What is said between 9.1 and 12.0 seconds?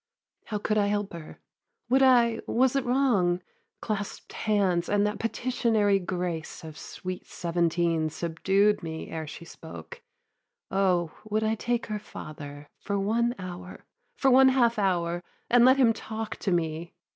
ere she spoke) "O would I take her